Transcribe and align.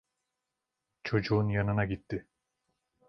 Çocuğun 1.03 1.49
yanına 1.49 1.85
gitti. 1.85 2.27